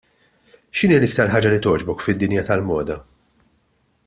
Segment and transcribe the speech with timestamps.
[0.79, 3.01] X'inhi l-iktar ħaġa li togħġbok fid-dinja tal-moda?